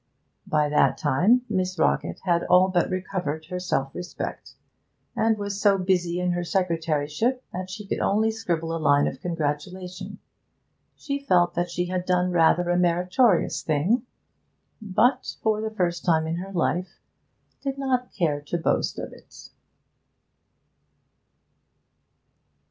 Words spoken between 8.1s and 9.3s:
scribble a line of